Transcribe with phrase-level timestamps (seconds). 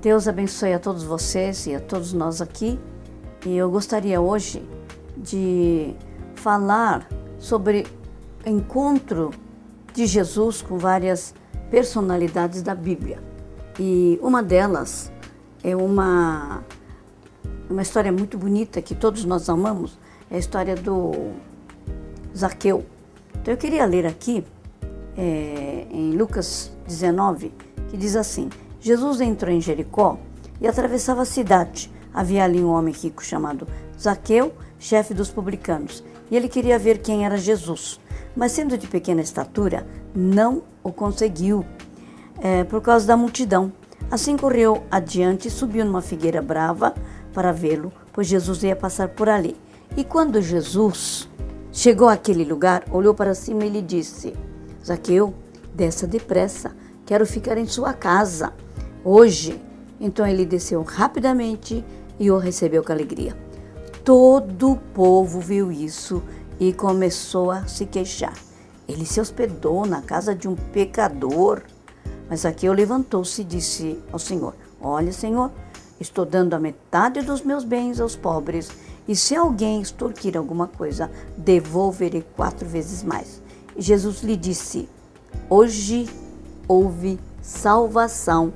[0.00, 2.78] Deus abençoe a todos vocês e a todos nós aqui.
[3.44, 4.62] E eu gostaria hoje
[5.16, 5.92] de
[6.36, 7.84] falar sobre
[8.46, 9.30] o encontro
[9.92, 11.34] de Jesus com várias
[11.68, 13.20] personalidades da Bíblia.
[13.76, 15.10] E uma delas
[15.64, 16.62] é uma,
[17.68, 19.98] uma história muito bonita que todos nós amamos,
[20.30, 21.32] é a história do
[22.36, 22.86] Zaqueu.
[23.40, 24.44] Então eu queria ler aqui
[25.16, 27.52] é, em Lucas 19,
[27.90, 28.48] que diz assim:
[28.80, 30.18] Jesus entrou em Jericó
[30.60, 31.90] e atravessava a cidade.
[32.14, 33.66] Havia ali um homem rico chamado
[33.98, 38.00] Zaqueu, chefe dos publicanos, e ele queria ver quem era Jesus.
[38.36, 41.64] Mas sendo de pequena estatura, não o conseguiu
[42.40, 43.72] é, por causa da multidão.
[44.10, 46.94] Assim correu adiante e subiu numa figueira brava
[47.34, 49.56] para vê-lo, pois Jesus ia passar por ali.
[49.96, 51.28] E quando Jesus
[51.72, 54.34] chegou àquele lugar, olhou para cima e lhe disse:
[54.84, 55.34] Zaqueu,
[55.74, 56.70] desça depressa,
[57.04, 58.52] quero ficar em sua casa
[59.04, 59.60] hoje.
[60.00, 61.84] Então ele desceu rapidamente
[62.18, 63.36] e o recebeu com alegria.
[64.04, 66.22] Todo o povo viu isso
[66.58, 68.34] e começou a se queixar.
[68.88, 71.62] Ele se hospedou na casa de um pecador.
[72.28, 75.50] Mas Zaqueu levantou-se e disse ao Senhor: Olha, Senhor,
[76.00, 78.70] estou dando a metade dos meus bens aos pobres,
[79.06, 83.42] e se alguém extorquir alguma coisa, devolverei quatro vezes mais.
[83.76, 84.88] E Jesus lhe disse:
[85.50, 86.08] Hoje
[86.66, 88.52] houve salvação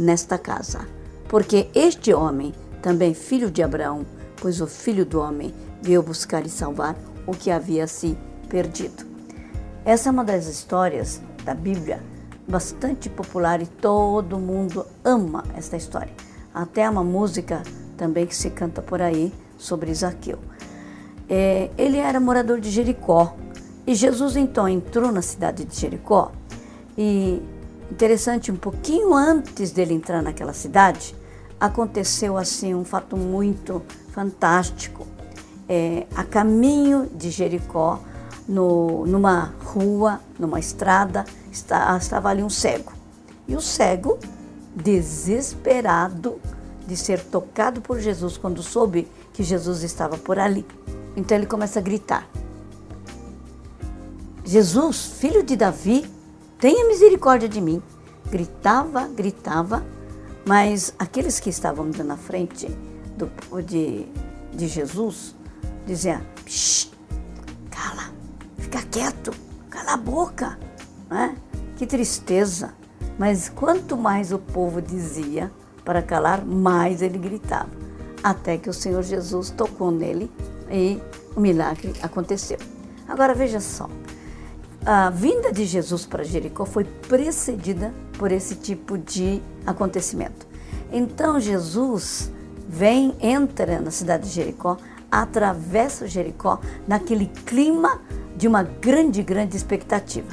[0.00, 0.88] nesta casa,
[1.28, 4.06] porque este homem também filho de Abraão,
[4.40, 8.16] pois o filho do homem veio buscar e salvar o que havia se
[8.48, 9.04] perdido.
[9.84, 12.02] Essa é uma das histórias da Bíblia
[12.48, 16.12] bastante popular e todo mundo ama esta história.
[16.52, 17.62] Até uma música
[17.96, 20.38] também que se canta por aí sobre Zaqueu.
[21.28, 23.36] É, ele era morador de Jericó
[23.86, 26.32] e Jesus então entrou na cidade de Jericó
[26.98, 27.40] e
[27.90, 31.14] interessante um pouquinho antes dele entrar naquela cidade
[31.60, 33.82] aconteceu assim um fato muito
[34.12, 35.06] fantástico.
[35.68, 38.00] É, a caminho de Jericó
[38.48, 42.92] no, numa rua, numa estrada, está, estava ali um cego.
[43.46, 44.18] E o cego,
[44.74, 46.40] desesperado
[46.86, 50.66] de ser tocado por Jesus quando soube que Jesus estava por ali.
[51.16, 52.28] Então ele começa a gritar:
[54.44, 56.10] Jesus, filho de Davi,
[56.60, 57.82] tenha misericórdia de mim.
[58.30, 59.84] Gritava, gritava,
[60.46, 62.68] mas aqueles que estavam na frente
[63.16, 63.30] do,
[63.62, 64.06] de,
[64.52, 65.34] de Jesus
[65.86, 66.20] diziam:
[67.70, 68.12] cala,
[68.58, 69.32] fica quieto,
[69.68, 70.58] cala a boca.
[71.08, 71.36] Né?
[71.76, 72.74] Que tristeza.
[73.18, 75.50] Mas quanto mais o povo dizia
[75.84, 77.70] para calar, mais ele gritava.
[78.22, 80.30] Até que o Senhor Jesus tocou nele
[80.70, 81.00] e
[81.34, 82.58] o milagre aconteceu.
[83.08, 83.88] Agora veja só.
[84.84, 90.46] A vinda de Jesus para Jericó foi precedida por esse tipo de acontecimento.
[90.90, 92.32] Então Jesus
[92.66, 94.78] vem, entra na cidade de Jericó,
[95.10, 98.00] atravessa Jericó naquele clima
[98.36, 100.28] de uma grande, grande expectativa.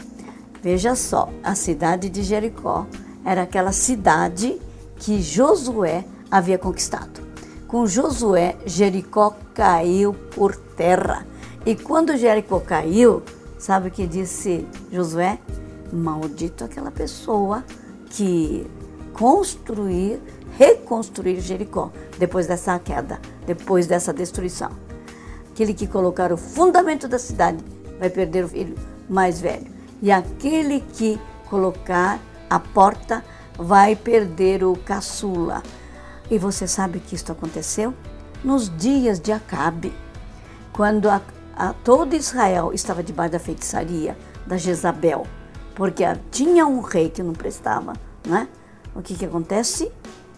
[0.62, 2.88] Veja só, a cidade de Jericó
[3.26, 4.58] era aquela cidade
[4.96, 7.22] que Josué havia conquistado.
[7.68, 11.28] Com Josué, Jericó caiu por terra.
[11.66, 13.22] E quando Jericó caiu,
[13.58, 15.40] sabe o que disse Josué?
[15.92, 17.64] Maldito aquela pessoa
[18.10, 18.68] que
[19.14, 20.22] construir,
[20.58, 24.72] reconstruir Jericó depois dessa queda, depois dessa destruição.
[25.52, 27.64] Aquele que colocar o fundamento da cidade
[28.00, 28.76] vai perder o filho
[29.10, 29.68] mais velho.
[30.02, 31.20] E aquele que
[31.50, 32.20] colocar
[32.50, 33.24] a porta
[33.58, 35.64] vai perder o caçula.
[36.30, 37.94] E você sabe que isto aconteceu?
[38.44, 39.92] Nos dias de Acabe,
[40.72, 41.10] quando
[41.58, 45.26] a, todo Israel estava debaixo da feitiçaria da Jezabel,
[45.76, 47.94] porque tinha um rei que não prestava,
[48.26, 48.48] né?
[48.96, 49.92] O que, que acontece?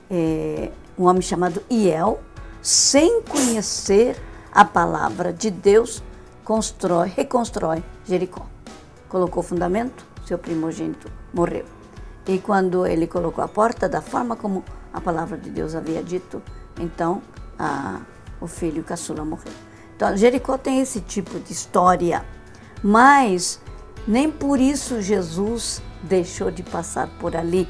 [0.09, 2.19] É, um homem chamado Iel,
[2.61, 4.17] sem conhecer
[4.51, 6.01] a palavra de Deus,
[6.43, 8.45] constrói, reconstrói Jericó.
[9.07, 11.65] Colocou o fundamento, seu primogênito morreu.
[12.27, 14.63] E quando ele colocou a porta da forma como
[14.93, 16.41] a palavra de Deus havia dito,
[16.79, 17.21] então
[17.57, 18.01] a,
[18.39, 19.68] o filho caçula morreu.
[19.99, 22.25] Então Jericó tem esse tipo de história,
[22.81, 23.59] mas
[24.07, 27.67] nem por isso Jesus deixou de passar por ali.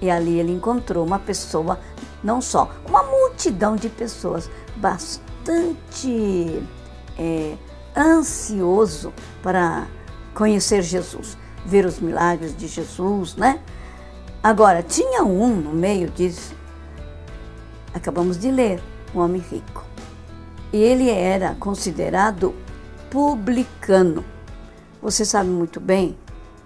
[0.00, 1.78] E ali ele encontrou uma pessoa,
[2.24, 6.60] não só, uma multidão de pessoas bastante
[7.16, 7.54] é,
[7.96, 9.86] ansioso para
[10.34, 13.60] conhecer Jesus, ver os milagres de Jesus, né?
[14.42, 16.52] Agora, tinha um no meio disso,
[17.94, 18.82] acabamos de ler,
[19.14, 19.89] um homem rico.
[20.72, 22.54] E ele era considerado
[23.10, 24.24] publicano.
[25.02, 26.16] Você sabe muito bem,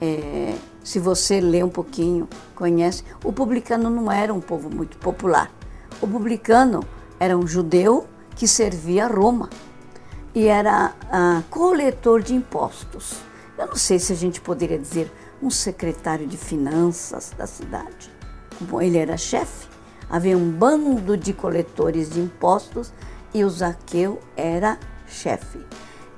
[0.00, 5.50] é, se você lê um pouquinho, conhece, o publicano não era um povo muito popular.
[6.02, 6.84] O publicano
[7.18, 8.06] era um judeu
[8.36, 9.48] que servia a Roma
[10.34, 13.14] e era ah, coletor de impostos.
[13.56, 15.10] Eu não sei se a gente poderia dizer
[15.40, 18.10] um secretário de finanças da cidade.
[18.60, 19.68] Bom, ele era chefe,
[20.10, 22.92] havia um bando de coletores de impostos
[23.34, 24.78] e o Zaqueu era
[25.08, 25.58] chefe.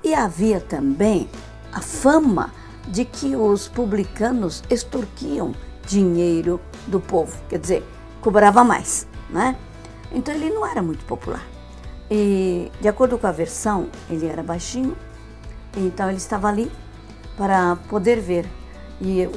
[0.04, 1.28] E havia também
[1.72, 2.52] a fama
[2.86, 5.52] de que os publicanos extorquiam
[5.86, 7.84] dinheiro do povo, quer dizer,
[8.20, 9.56] cobrava mais, né?
[10.12, 11.44] Então ele não era muito popular.
[12.10, 14.96] E de acordo com a versão, ele era baixinho,
[15.76, 16.70] então ele estava ali
[17.36, 18.48] para poder ver.
[19.00, 19.28] E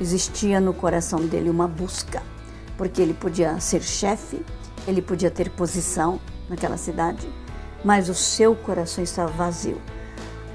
[0.00, 2.22] existia no coração dele uma busca,
[2.76, 4.44] porque ele podia ser chefe,
[4.88, 6.18] ele podia ter posição
[6.50, 7.26] naquela cidade,
[7.84, 9.80] mas o seu coração estava vazio.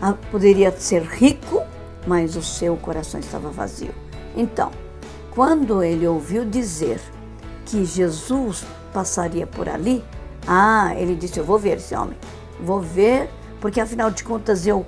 [0.01, 1.63] Ah, poderia ser rico,
[2.05, 3.95] mas o seu coração estava vazio.
[4.35, 4.69] Então,
[5.31, 6.99] quando ele ouviu dizer
[7.65, 10.03] que Jesus passaria por ali,
[10.45, 12.17] ah, ele disse: Eu vou ver esse homem,
[12.59, 14.85] vou ver, porque afinal de contas eu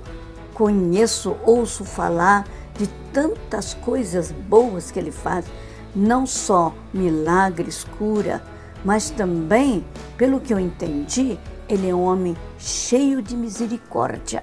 [0.54, 2.46] conheço, ouço falar
[2.76, 5.46] de tantas coisas boas que ele faz,
[5.94, 8.42] não só milagres, cura,
[8.84, 9.84] mas também,
[10.16, 11.38] pelo que eu entendi,
[11.68, 14.42] ele é um homem cheio de misericórdia.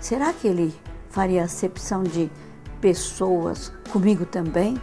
[0.00, 0.74] Será que ele
[1.10, 2.30] faria acepção de
[2.80, 4.80] pessoas comigo também?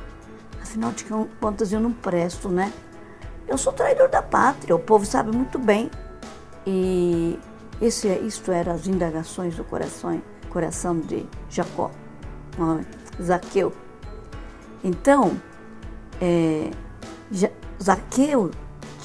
[0.61, 1.05] Afinal de
[1.39, 2.71] contas, eu não presto, né?
[3.47, 5.89] Eu sou traidor da pátria, o povo sabe muito bem.
[6.65, 7.39] E
[7.79, 11.91] esse, isto eram as indagações do coração, coração de Jacó,
[13.21, 13.71] Zaqueu.
[14.83, 15.39] Então,
[16.19, 16.71] é,
[17.81, 18.51] Zaqueu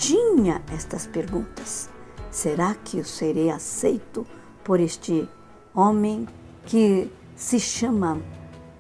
[0.01, 1.91] tinha estas perguntas.
[2.31, 4.27] Será que eu serei aceito
[4.65, 5.29] por este
[5.75, 6.27] homem
[6.65, 8.19] que se chama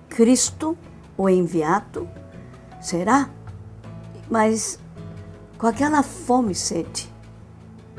[0.08, 0.76] Cristo,
[1.18, 2.08] o enviado?
[2.80, 3.28] Será?
[4.30, 4.78] Mas
[5.58, 7.12] com aquela fome e sede,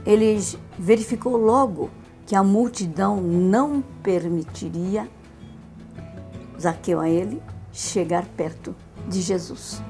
[0.03, 0.39] ele
[0.79, 1.91] verificou logo
[2.25, 5.07] que a multidão não permitiria
[6.59, 7.41] Zaqueu a ele
[7.71, 8.75] chegar perto
[9.07, 9.81] de Jesus.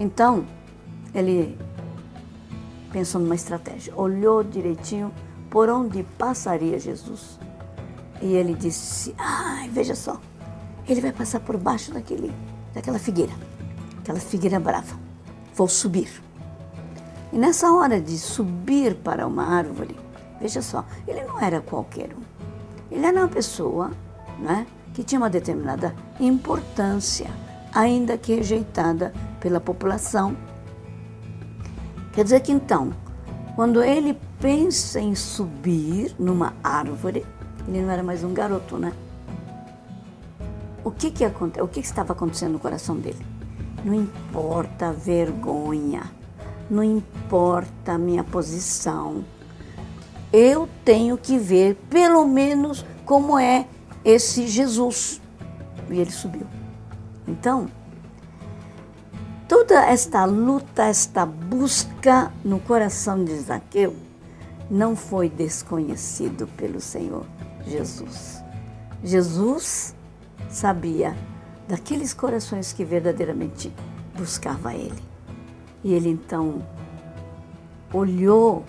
[0.00, 0.46] Então,
[1.14, 1.58] ele
[2.94, 5.12] pensou numa estratégia, olhou direitinho
[5.50, 7.40] por onde passaria Jesus.
[8.22, 10.20] E ele disse: Ai, veja só,
[10.88, 12.32] ele vai passar por baixo daquele,
[12.72, 13.32] daquela figueira,
[13.98, 14.96] aquela figueira brava.
[15.56, 16.22] Vou subir.
[17.32, 19.96] E nessa hora de subir para uma árvore,
[20.40, 22.22] veja só, ele não era qualquer um.
[22.92, 23.90] Ele era uma pessoa
[24.38, 27.28] né, que tinha uma determinada importância,
[27.74, 30.36] ainda que rejeitada pela população.
[32.14, 32.92] Quer dizer que então,
[33.56, 37.26] quando ele pensa em subir numa árvore,
[37.66, 38.92] ele não era mais um garoto, né?
[40.84, 41.60] O que que, aconte...
[41.60, 43.26] o que, que estava acontecendo no coração dele?
[43.84, 46.10] Não importa a vergonha,
[46.70, 49.24] não importa a minha posição,
[50.32, 53.66] eu tenho que ver pelo menos como é
[54.04, 55.20] esse Jesus.
[55.90, 56.46] E ele subiu.
[57.26, 57.68] Então,
[59.54, 63.94] toda esta luta, esta busca no coração de Zaqueu
[64.68, 67.24] não foi desconhecido pelo Senhor
[67.64, 68.42] Jesus.
[69.04, 69.94] Jesus
[70.48, 71.16] sabia
[71.68, 73.72] daqueles corações que verdadeiramente
[74.18, 75.00] buscavam ele.
[75.84, 76.60] E ele então
[77.92, 78.64] olhou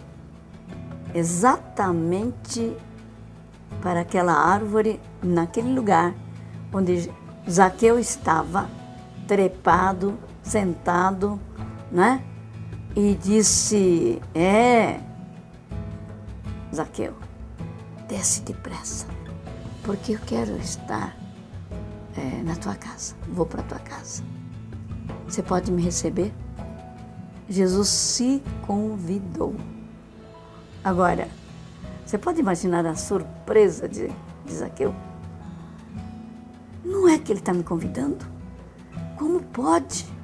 [1.16, 2.78] exatamente
[3.82, 6.14] para aquela árvore, naquele lugar
[6.72, 7.12] onde
[7.50, 8.70] Zaqueu estava,
[9.28, 10.16] trepado,
[10.46, 11.40] sentado,
[11.92, 12.24] né?
[12.96, 15.00] E disse: É,
[16.74, 17.14] Zaqueu,
[18.08, 19.08] desce depressa,
[19.84, 21.18] porque eu quero estar
[22.16, 24.24] é, na tua casa, vou para tua casa.
[25.28, 26.32] Você pode me receber?
[27.50, 29.56] Jesus se convidou.
[30.84, 31.28] Agora,
[32.06, 34.10] você pode imaginar a surpresa de,
[34.46, 34.94] de Zaqueu?
[36.84, 38.26] Não é que ele está me convidando?
[39.18, 40.15] Como pode?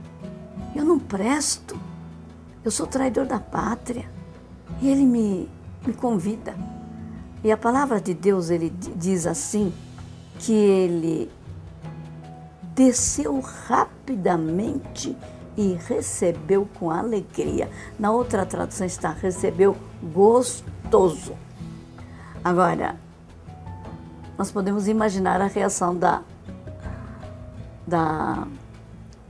[0.75, 1.79] Eu não presto.
[2.63, 4.09] Eu sou traidor da pátria.
[4.81, 5.49] E ele me,
[5.85, 6.55] me convida.
[7.43, 9.73] E a palavra de Deus, ele diz assim,
[10.39, 11.31] que ele
[12.75, 15.15] desceu rapidamente
[15.57, 17.69] e recebeu com alegria.
[17.99, 21.35] Na outra tradução está recebeu gostoso.
[22.43, 22.95] Agora,
[24.37, 26.23] nós podemos imaginar a reação da,
[27.85, 28.47] da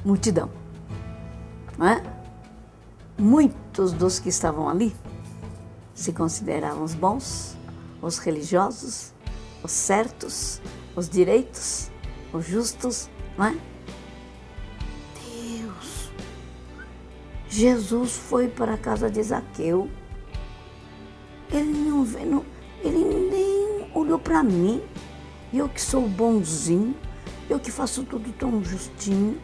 [0.06, 0.61] multidão.
[1.82, 2.04] Não é?
[3.18, 4.96] Muitos dos que estavam ali
[5.96, 7.58] se consideravam os bons,
[8.00, 9.12] os religiosos,
[9.64, 10.62] os certos,
[10.96, 11.90] os direitos,
[12.32, 13.58] os justos, não é?
[17.50, 19.90] Jesus foi para a casa de Zaqueu.
[21.52, 22.46] Ele, não, não,
[22.84, 24.84] ele nem olhou para mim.
[25.52, 26.96] Eu que sou bonzinho,
[27.50, 29.42] eu que faço tudo tão justinho,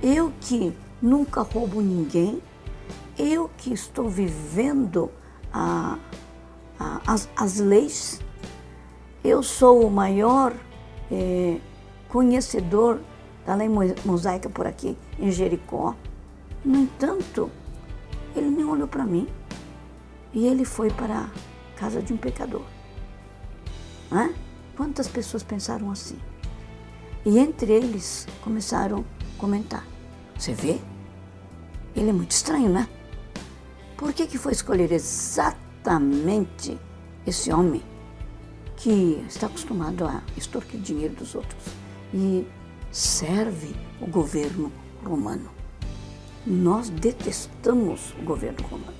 [0.00, 2.42] eu que nunca roubo ninguém,
[3.18, 5.10] eu que estou vivendo
[5.52, 5.98] a,
[6.78, 8.20] a, as, as leis,
[9.22, 10.54] eu sou o maior
[11.10, 11.58] é,
[12.08, 13.00] conhecedor
[13.44, 13.68] da lei
[14.04, 15.94] mosaica por aqui em Jericó.
[16.64, 17.50] No entanto,
[18.34, 19.28] ele nem olhou para mim
[20.32, 21.30] e ele foi para
[21.76, 22.62] a casa de um pecador.
[24.12, 24.30] Hã?
[24.76, 26.18] Quantas pessoas pensaram assim?
[27.24, 29.04] E entre eles começaram
[29.36, 29.86] a comentar:
[30.38, 30.80] Você vê?
[31.94, 32.88] Ele é muito estranho, né?
[33.96, 36.78] Por que, que foi escolher exatamente
[37.26, 37.82] esse homem
[38.76, 41.62] que está acostumado a extorquir dinheiro dos outros
[42.14, 42.46] e
[42.90, 44.72] serve o governo
[45.04, 45.50] romano?
[46.46, 48.96] Nós detestamos o governo romano.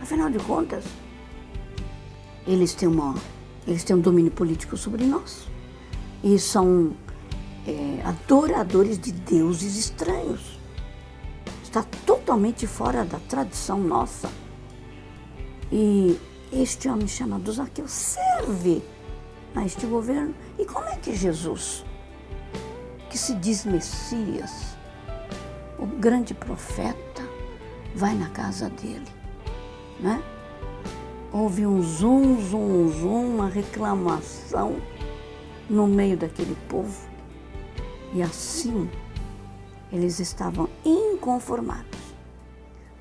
[0.00, 0.84] Afinal de contas,
[2.46, 3.14] eles têm, uma,
[3.66, 5.46] eles têm um domínio político sobre nós
[6.24, 6.96] e são
[7.66, 10.51] é, adoradores de deuses estranhos.
[12.32, 14.26] Totalmente fora da tradição nossa.
[15.70, 16.18] E
[16.50, 18.82] este homem chamado Zaqueu serve
[19.54, 20.34] a este governo.
[20.58, 21.84] E como é que Jesus,
[23.10, 24.78] que se diz Messias,
[25.78, 27.22] o grande profeta
[27.94, 29.12] vai na casa dele,
[30.00, 30.22] né?
[31.30, 34.80] Houve um zum, zum, zum, uma reclamação
[35.68, 36.98] no meio daquele povo.
[38.14, 38.90] E assim
[39.92, 42.01] eles estavam inconformados.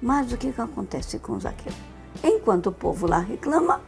[0.02, 1.74] Mas o que, que acontece com Zaqueu?
[2.24, 3.82] Enquanto o povo lá reclama,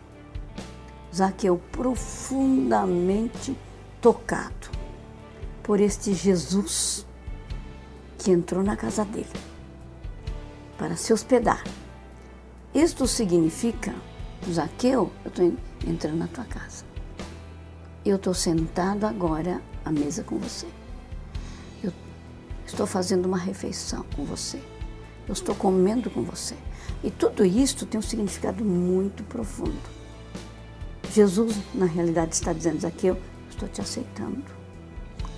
[1.14, 3.58] Zaqueu profundamente
[4.00, 4.70] tocado
[5.64, 7.06] por este Jesus
[8.18, 9.28] que entrou na casa dele
[10.78, 11.64] para se hospedar.
[12.74, 13.94] Isto significa,
[14.52, 15.54] Zaqueu, eu estou
[15.88, 16.84] entrando na tua casa.
[18.06, 20.68] Eu estou sentado agora à mesa com você.
[21.84, 21.94] Eu
[22.66, 24.62] estou fazendo uma refeição com você.
[25.28, 26.56] Eu estou comendo com você.
[27.04, 29.94] E tudo isto tem um significado muito profundo.
[31.12, 33.18] Jesus, na realidade, está dizendo, Zaqueu,
[33.50, 34.44] estou te aceitando.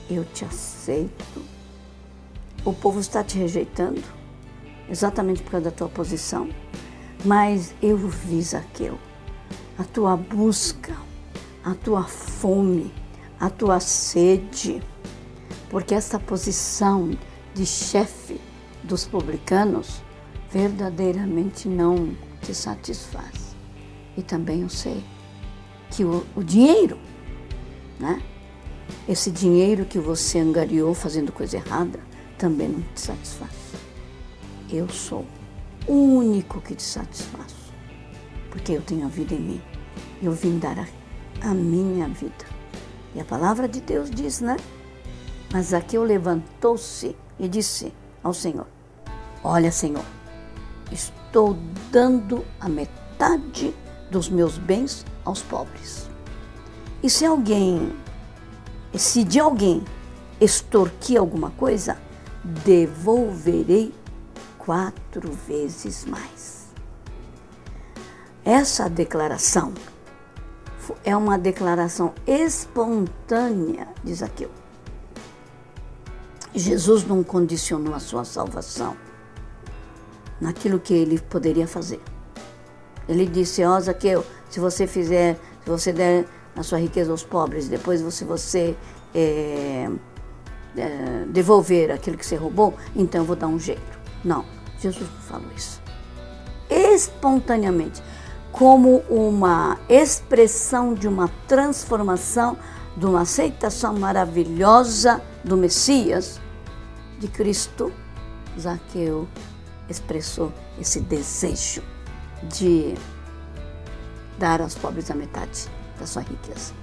[0.09, 1.55] Eu te aceito
[2.65, 4.03] o povo está te rejeitando,
[4.89, 6.49] exatamente por causa da tua posição,
[7.23, 8.97] mas eu vi, Zaqueu,
[9.77, 10.97] a tua busca,
[11.63, 12.91] a tua fome,
[13.39, 14.81] a tua sede,
[15.69, 17.11] porque essa posição
[17.53, 18.41] de chefe
[18.85, 20.01] dos publicanos
[20.51, 23.55] verdadeiramente não te satisfaz.
[24.15, 25.03] E também eu sei
[25.91, 26.97] que o, o dinheiro,
[27.99, 28.21] né?
[29.09, 31.99] Esse dinheiro que você angariou fazendo coisa errada,
[32.37, 33.51] também não te satisfaz.
[34.69, 35.25] Eu sou
[35.87, 37.73] o único que te satisfaço,
[38.49, 39.61] porque eu tenho a vida em mim.
[40.21, 40.87] Eu vim dar a,
[41.41, 42.45] a minha vida.
[43.13, 44.57] E a palavra de Deus diz, né?
[45.51, 48.67] Mas Zaqueu levantou-se e disse ao Senhor:
[49.47, 50.03] Olha, Senhor,
[50.91, 51.55] estou
[51.91, 53.75] dando a metade
[54.09, 56.09] dos meus bens aos pobres.
[57.03, 57.95] E se alguém,
[58.95, 59.85] se de alguém
[60.41, 61.95] extorquir alguma coisa,
[62.43, 63.93] devolverei
[64.57, 66.65] quatro vezes mais.
[68.43, 69.75] Essa declaração
[71.03, 74.49] é uma declaração espontânea de Zaqueu.
[76.51, 79.04] Jesus não condicionou a sua salvação
[80.39, 82.01] naquilo que ele poderia fazer.
[83.07, 86.25] Ele disse, ó Zaqueu, se você fizer, se você der
[86.55, 88.75] a sua riqueza aos pobres, depois você, você
[89.13, 89.89] é,
[90.75, 93.99] é, devolver aquilo que você roubou, então eu vou dar um jeito.
[94.23, 94.45] Não,
[94.79, 95.81] Jesus não falou isso.
[96.69, 98.01] Espontaneamente,
[98.51, 102.57] como uma expressão de uma transformação,
[102.97, 106.39] de uma aceitação maravilhosa do Messias,
[107.19, 107.91] de Cristo,
[108.59, 109.27] Zaqueu
[109.89, 111.83] expressou esse desejo
[112.43, 112.95] de
[114.37, 115.67] dar aos pobres a metade
[115.99, 116.73] da sua riqueza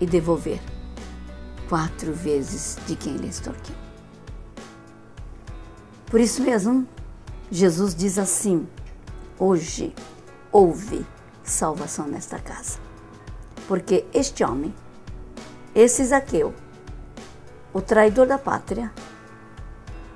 [0.00, 0.60] e devolver
[1.68, 3.74] quatro vezes de quem ele extorquiu.
[6.06, 6.86] Por isso mesmo,
[7.50, 8.66] Jesus diz assim:
[9.38, 9.94] hoje
[10.52, 11.04] houve
[11.42, 12.78] salvação nesta casa.
[13.66, 14.72] Porque este homem,
[15.74, 16.54] esse Zaqueu,
[17.72, 18.92] o traidor da pátria,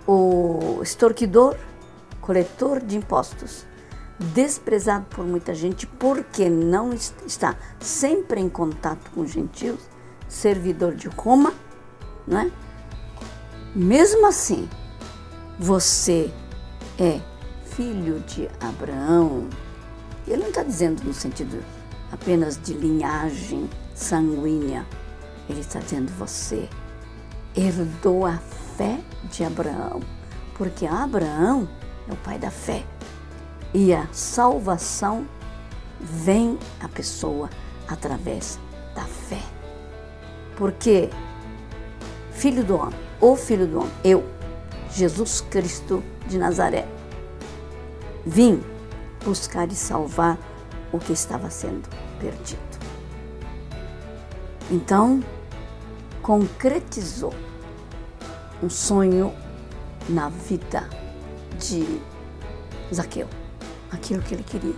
[0.07, 1.57] o extorquidor,
[2.31, 3.67] coletor de impostos,
[4.17, 9.81] desprezado por muita gente porque não está sempre em contato com os gentios,
[10.29, 11.53] servidor de Roma,
[12.29, 12.53] né?
[13.75, 14.71] Mesmo assim,
[15.59, 16.33] você
[16.97, 17.21] é
[17.65, 19.49] filho de Abraão.
[20.25, 21.61] Ele não está dizendo no sentido
[22.13, 24.87] apenas de linhagem sanguínea.
[25.49, 26.69] Ele está dizendo você
[27.57, 28.39] herdou a
[28.77, 29.01] fé
[29.33, 29.99] de Abraão,
[30.55, 31.69] porque Abraão
[32.11, 32.85] é o pai da fé.
[33.73, 35.27] E a salvação
[36.01, 37.49] vem à pessoa
[37.89, 38.59] através
[38.95, 39.43] da fé.
[40.57, 41.09] Porque
[42.33, 44.25] filho do homem, o filho do homem, eu,
[44.91, 46.87] Jesus Cristo de Nazaré,
[48.27, 48.63] vim
[49.25, 50.37] buscar e salvar
[50.93, 51.89] o que estava sendo
[52.19, 52.61] perdido.
[54.71, 55.23] Então,
[56.23, 57.35] concretizou
[58.63, 59.33] um sonho
[60.09, 61.00] na vida
[61.61, 62.01] de
[62.93, 63.29] Zaqueu,
[63.91, 64.75] aquilo que ele queria,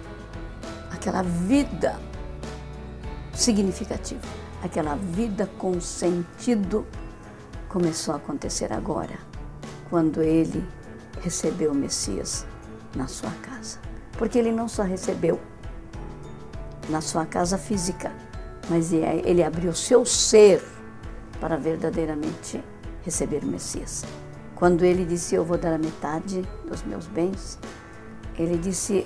[0.91, 1.99] aquela vida
[3.33, 4.21] significativa,
[4.63, 6.87] aquela vida com sentido
[7.69, 9.19] começou a acontecer agora,
[9.89, 10.67] quando ele
[11.23, 12.45] recebeu o Messias
[12.95, 13.79] na sua casa.
[14.19, 15.41] Porque ele não só recebeu
[16.89, 18.13] na sua casa física,
[18.69, 20.63] mas ele abriu seu ser
[21.41, 22.63] para verdadeiramente
[23.05, 24.05] receber o Messias.
[24.63, 27.59] Quando ele disse: Eu vou dar a metade dos meus bens,
[28.39, 29.05] ele disse: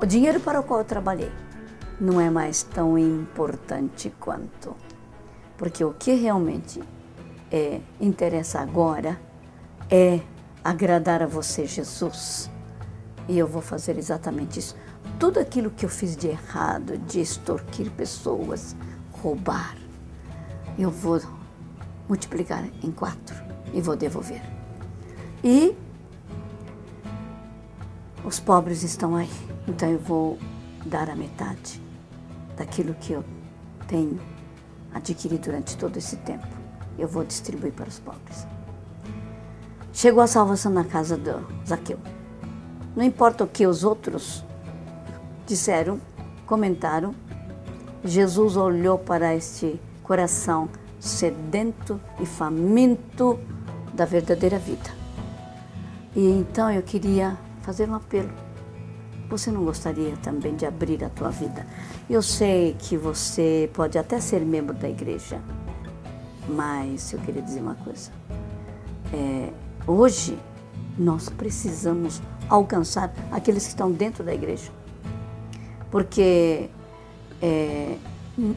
[0.00, 1.30] O dinheiro para o qual eu trabalhei
[2.00, 4.74] não é mais tão importante quanto.
[5.56, 6.82] Porque o que realmente
[7.48, 9.20] é, interessa agora
[9.88, 10.18] é
[10.64, 12.50] agradar a você, Jesus.
[13.28, 14.74] E eu vou fazer exatamente isso.
[15.16, 18.74] Tudo aquilo que eu fiz de errado, de extorquir pessoas,
[19.12, 19.76] roubar,
[20.76, 21.20] eu vou
[22.08, 24.42] multiplicar em quatro e vou devolver.
[25.42, 25.76] E
[28.24, 29.30] os pobres estão aí,
[29.66, 30.38] então eu vou
[30.84, 31.80] dar a metade
[32.56, 33.24] daquilo que eu
[33.88, 34.20] tenho
[34.92, 36.46] adquirido durante todo esse tempo.
[36.98, 38.46] Eu vou distribuir para os pobres.
[39.92, 41.98] Chegou a salvação na casa do Zaqueu.
[42.94, 44.44] Não importa o que os outros
[45.46, 46.00] disseram,
[46.46, 47.14] comentaram,
[48.04, 50.68] Jesus olhou para este coração
[50.98, 53.38] sedento e faminto
[54.00, 54.90] da verdadeira vida.
[56.16, 58.30] E então eu queria fazer um apelo.
[59.28, 61.66] Você não gostaria também de abrir a tua vida?
[62.08, 65.38] Eu sei que você pode até ser membro da igreja,
[66.48, 68.10] mas eu queria dizer uma coisa.
[69.12, 69.52] É,
[69.86, 70.38] hoje
[70.98, 74.72] nós precisamos alcançar aqueles que estão dentro da igreja,
[75.90, 76.70] porque
[77.42, 77.98] é,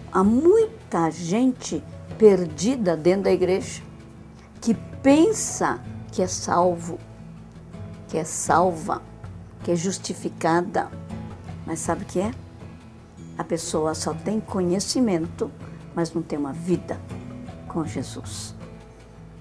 [0.10, 1.84] há muita gente
[2.18, 3.84] perdida dentro da igreja
[5.04, 6.98] pensa que é salvo,
[8.08, 9.02] que é salva,
[9.64, 10.90] que é justificada.
[11.68, 12.32] Mas sabe o que é?
[13.38, 15.52] A pessoa só tem conhecimento,
[15.94, 17.00] mas não tem uma vida
[17.68, 18.56] com Jesus.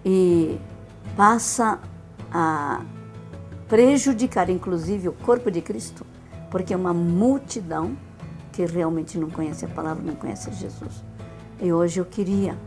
[0.05, 0.59] E
[1.17, 1.79] passa
[2.33, 2.83] a
[3.69, 6.05] prejudicar, inclusive, o corpo de Cristo,
[6.51, 7.97] porque é uma multidão
[8.51, 11.05] que realmente não conhece a palavra, não conhece Jesus.
[11.61, 12.59] E hoje eu queria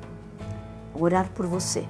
[0.93, 1.86] orar por você.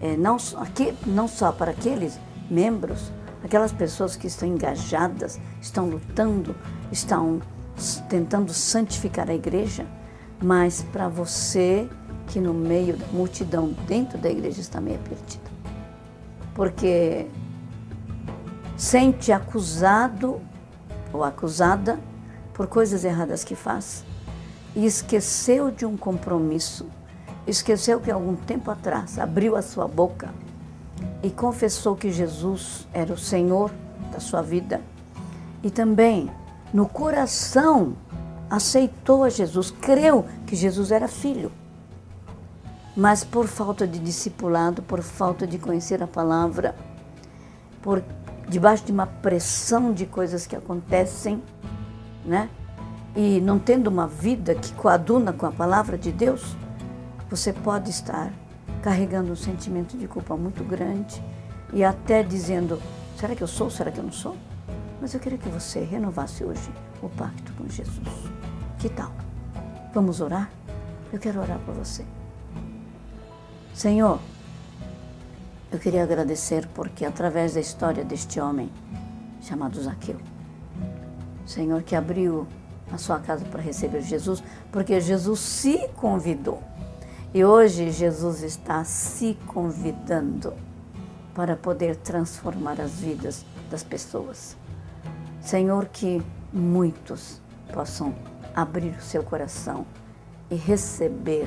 [0.00, 2.18] É, não, aqui, não só para aqueles
[2.50, 3.12] membros,
[3.44, 6.54] aquelas pessoas que estão engajadas, estão lutando,
[6.90, 7.40] estão
[8.08, 9.86] tentando santificar a igreja,
[10.42, 11.88] mas para você
[12.28, 15.50] que no meio da multidão dentro da igreja está meio perdida.
[16.54, 17.26] Porque
[18.76, 20.40] sente acusado
[21.12, 21.98] ou acusada
[22.54, 24.04] por coisas erradas que faz,
[24.74, 26.86] e esqueceu de um compromisso,
[27.46, 30.30] esqueceu que algum tempo atrás abriu a sua boca
[31.22, 33.70] e confessou que Jesus era o Senhor
[34.12, 34.80] da sua vida
[35.62, 36.30] e também
[36.72, 37.94] no coração
[38.48, 41.52] aceitou a Jesus, creu que Jesus era filho.
[42.96, 46.74] Mas por falta de discipulado, por falta de conhecer a palavra,
[47.80, 48.02] por
[48.48, 51.42] debaixo de uma pressão de coisas que acontecem,
[52.24, 52.48] né?
[53.14, 56.56] e não tendo uma vida que coaduna com a palavra de Deus,
[57.30, 58.32] você pode estar
[58.82, 61.22] carregando um sentimento de culpa muito grande
[61.72, 62.82] e até dizendo:
[63.16, 63.70] será que eu sou?
[63.70, 64.36] Será que eu não sou?
[65.00, 68.08] Mas eu queria que você renovasse hoje o pacto com Jesus.
[68.78, 69.12] Que tal?
[69.94, 70.50] Vamos orar?
[71.12, 72.04] Eu quero orar por você.
[73.72, 74.18] Senhor,
[75.72, 78.70] eu queria agradecer porque através da história deste homem
[79.40, 80.18] chamado Zaqueu,
[81.46, 82.46] Senhor que abriu
[82.92, 86.62] a sua casa para receber Jesus, porque Jesus se convidou.
[87.32, 90.52] E hoje Jesus está se convidando
[91.32, 94.56] para poder transformar as vidas das pessoas.
[95.40, 96.20] Senhor, que
[96.52, 97.40] muitos
[97.72, 98.12] possam
[98.52, 99.86] abrir o seu coração
[100.50, 101.46] e receber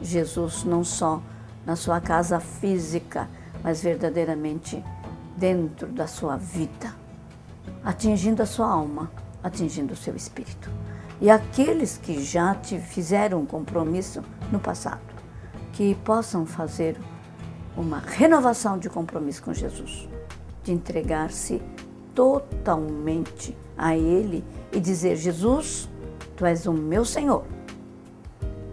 [0.00, 1.22] Jesus não só
[1.66, 3.28] na sua casa física,
[3.62, 4.82] mas verdadeiramente
[5.36, 6.94] dentro da sua vida,
[7.84, 9.10] atingindo a sua alma,
[9.42, 10.70] atingindo o seu espírito.
[11.20, 15.17] E aqueles que já te fizeram um compromisso no passado,
[15.72, 16.96] que possam fazer
[17.76, 20.08] uma renovação de compromisso com Jesus,
[20.62, 21.62] de entregar-se
[22.14, 25.88] totalmente a Ele e dizer: Jesus,
[26.36, 27.44] Tu és o meu Senhor.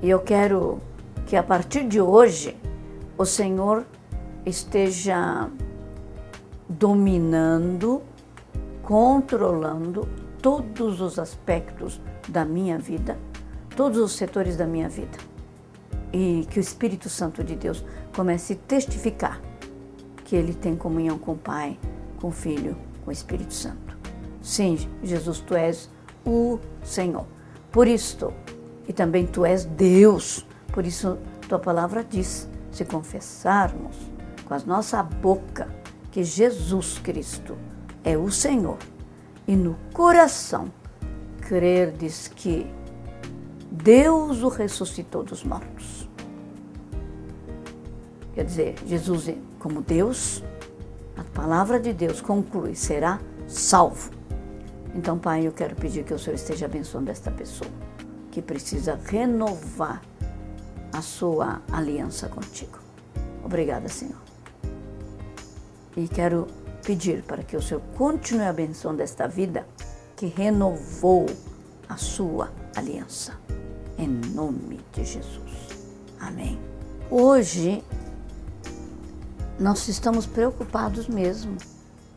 [0.02, 0.80] E eu quero
[1.26, 2.56] que a partir de hoje
[3.18, 3.86] o Senhor
[4.46, 5.50] esteja
[6.68, 8.02] dominando,
[8.84, 10.08] controlando
[10.42, 13.18] todos os aspectos da minha vida,
[13.76, 15.18] todos os setores da minha vida.
[16.18, 17.84] E que o Espírito Santo de Deus
[18.16, 19.42] comece a testificar
[20.24, 21.78] que ele tem comunhão com o Pai,
[22.22, 23.98] com o Filho, com o Espírito Santo.
[24.42, 25.90] Sim, Jesus, tu és
[26.26, 27.26] o Senhor.
[27.70, 28.34] Por isto,
[28.88, 30.46] e também tu és Deus.
[30.72, 31.18] Por isso,
[31.50, 33.98] tua palavra diz: se confessarmos
[34.46, 35.68] com a nossa boca
[36.12, 37.58] que Jesus Cristo
[38.06, 38.78] é o Senhor
[39.46, 40.72] e no coração
[41.42, 42.66] crerdes que
[43.72, 46.05] Deus o ressuscitou dos mortos.
[48.36, 50.44] Quer dizer, Jesus, como Deus,
[51.16, 54.12] a palavra de Deus conclui: será salvo.
[54.94, 57.72] Então, Pai, eu quero pedir que o Senhor esteja abençoando esta pessoa
[58.32, 60.02] que precisa renovar
[60.92, 62.78] a sua aliança contigo.
[63.44, 64.22] Obrigada, Senhor.
[65.96, 66.48] E quero
[66.86, 69.66] pedir para que o Senhor continue abençoando esta vida
[70.16, 71.26] que renovou
[71.88, 73.40] a sua aliança.
[73.98, 75.70] Em nome de Jesus.
[76.20, 76.60] Amém.
[77.10, 77.84] Hoje
[79.60, 81.58] nós estamos preocupados mesmo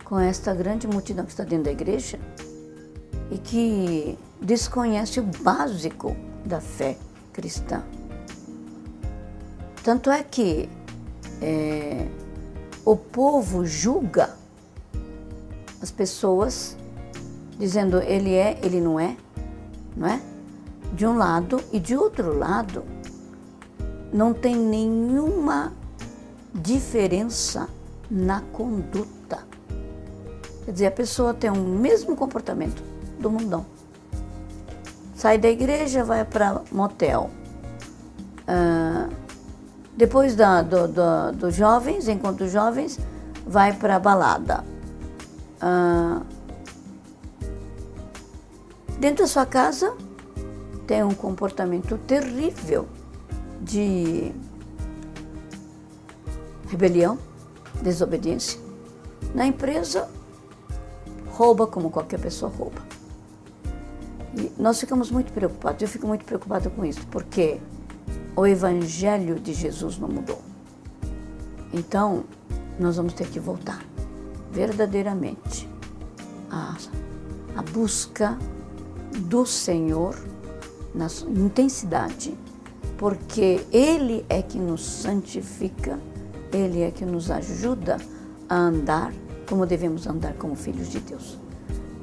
[0.04, 2.18] com esta grande multidão que está dentro da igreja
[3.30, 6.96] e que desconhece o básico da fé
[7.32, 7.82] cristã.
[9.84, 10.68] Tanto é que
[11.40, 12.08] é,
[12.84, 14.36] o povo julga
[15.80, 16.76] as pessoas
[17.58, 19.16] dizendo ele é, ele não é,
[19.96, 20.20] não é?
[20.92, 22.82] De um lado e de outro lado
[24.12, 25.72] não tem nenhuma
[26.54, 27.68] diferença
[28.10, 29.46] na conduta.
[30.64, 32.82] Quer dizer, a pessoa tem o mesmo comportamento
[33.18, 33.64] do mundão.
[35.14, 37.30] Sai da igreja, vai para motel.
[38.46, 39.08] Ah,
[39.96, 42.98] depois da, do, do, dos jovens, enquanto jovens,
[43.46, 44.64] vai para balada.
[45.60, 46.22] Ah,
[48.98, 49.94] dentro da sua casa,
[50.86, 52.86] tem um comportamento terrível
[53.60, 54.32] de
[56.68, 57.18] rebelião,
[57.82, 58.60] desobediência.
[59.34, 60.08] Na empresa,
[61.26, 62.80] rouba como qualquer pessoa rouba.
[64.36, 67.60] E nós ficamos muito preocupados, eu fico muito preocupada com isso, porque
[68.36, 70.40] o Evangelho de Jesus não mudou.
[71.72, 72.24] Então,
[72.78, 73.84] nós vamos ter que voltar
[74.52, 75.68] verdadeiramente
[76.50, 76.76] à,
[77.56, 78.38] à busca
[79.18, 80.16] do Senhor
[80.94, 82.36] na intensidade,
[82.96, 85.98] porque Ele é que nos santifica,
[86.52, 87.98] Ele é que nos ajuda
[88.48, 89.12] a andar
[89.48, 91.38] como devemos andar como filhos de Deus.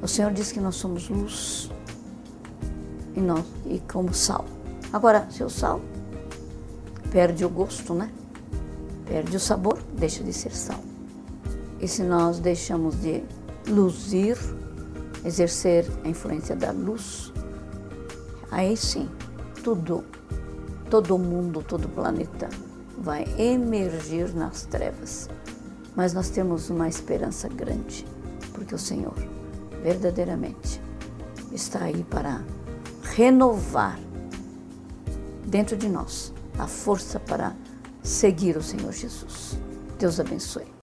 [0.02, 1.70] O Senhor diz que nós somos luz
[3.14, 4.44] e, nós, e como sal.
[4.92, 5.80] Agora, se o sal
[7.10, 8.10] perde o gosto, né?
[9.06, 10.80] Perde o sabor, deixa de ser sal.
[11.80, 13.22] E se nós deixamos de
[13.68, 14.36] luzir,
[15.24, 17.32] exercer a influência da luz,
[18.50, 19.08] aí sim,
[19.62, 20.04] tudo,
[20.90, 22.48] todo mundo, todo planeta
[22.98, 25.28] vai emergir nas trevas.
[25.94, 28.06] Mas nós temos uma esperança grande,
[28.52, 29.14] porque o Senhor
[29.82, 30.80] verdadeiramente
[31.52, 32.42] está aí para
[33.02, 33.98] renovar
[35.46, 37.54] dentro de nós a força para
[38.02, 39.58] seguir o Senhor Jesus.
[39.98, 40.66] Deus abençoe.